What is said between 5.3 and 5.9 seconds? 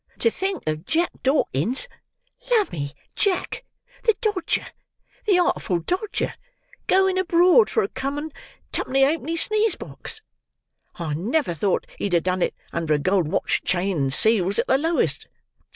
Artful